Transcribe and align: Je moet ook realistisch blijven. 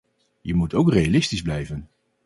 Je 0.41 0.53
moet 0.53 0.73
ook 0.73 0.91
realistisch 0.91 1.41
blijven. 1.41 1.89